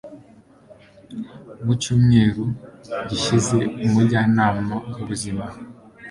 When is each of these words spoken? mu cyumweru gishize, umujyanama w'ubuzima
mu 1.63 1.73
cyumweru 1.81 2.43
gishize, 3.07 3.57
umujyanama 3.85 4.75
w'ubuzima 4.93 5.45